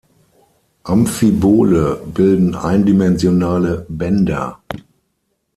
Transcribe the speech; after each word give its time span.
Amphibole 0.83 2.01
bilden 2.15 2.55
eindimensionale 2.55 3.85
Bänder. 3.87 4.63